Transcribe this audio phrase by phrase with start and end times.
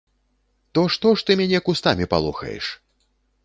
[0.77, 2.65] То што ж ты мяне кустамі палохаеш?